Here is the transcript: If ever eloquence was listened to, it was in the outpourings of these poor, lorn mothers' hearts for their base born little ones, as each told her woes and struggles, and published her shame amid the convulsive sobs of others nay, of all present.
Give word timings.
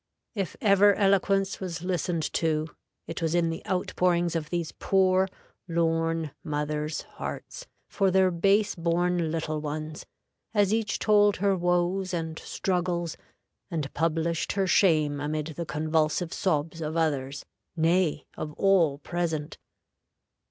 If 0.33 0.55
ever 0.61 0.95
eloquence 0.95 1.59
was 1.59 1.83
listened 1.83 2.23
to, 2.33 2.65
it 3.05 3.21
was 3.21 3.35
in 3.35 3.51
the 3.51 3.61
outpourings 3.67 4.35
of 4.35 4.49
these 4.49 4.71
poor, 4.71 5.27
lorn 5.67 6.31
mothers' 6.43 7.01
hearts 7.03 7.67
for 7.87 8.09
their 8.09 8.31
base 8.31 8.73
born 8.73 9.29
little 9.29 9.61
ones, 9.61 10.07
as 10.55 10.73
each 10.73 10.97
told 10.97 11.35
her 11.37 11.55
woes 11.55 12.15
and 12.15 12.39
struggles, 12.39 13.15
and 13.69 13.93
published 13.93 14.53
her 14.53 14.65
shame 14.65 15.19
amid 15.19 15.49
the 15.55 15.67
convulsive 15.67 16.33
sobs 16.33 16.81
of 16.81 16.97
others 16.97 17.45
nay, 17.75 18.25
of 18.35 18.53
all 18.53 18.97
present. 18.97 19.59